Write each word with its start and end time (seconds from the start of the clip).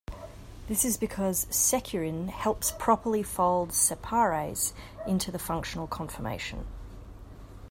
This 0.67 0.83
is 0.83 0.97
because 0.97 1.45
securin 1.51 2.29
helps 2.29 2.71
properly 2.71 3.21
fold 3.21 3.69
separase 3.69 4.73
into 5.05 5.29
the 5.31 5.37
functional 5.37 5.85
conformation. 5.85 6.65